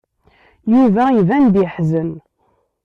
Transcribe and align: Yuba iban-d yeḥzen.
Yuba 0.71 1.03
iban-d 1.19 1.55
yeḥzen. 1.61 2.11